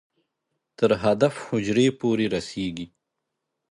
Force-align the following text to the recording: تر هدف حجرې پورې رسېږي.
تر 0.77 0.89
هدف 1.03 1.33
حجرې 1.47 1.87
پورې 1.99 2.25
رسېږي. 2.35 2.85